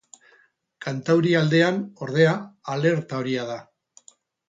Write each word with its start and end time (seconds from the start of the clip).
Kantaurialdean, 0.85 1.79
ordea, 2.07 2.35
alerta 2.79 3.23
horia 3.23 3.49
da. 3.55 3.63